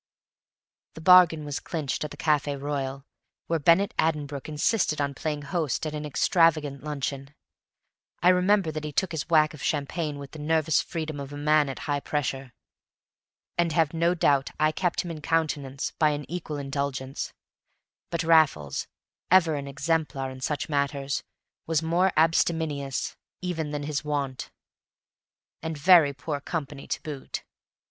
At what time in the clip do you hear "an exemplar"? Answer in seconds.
19.53-20.31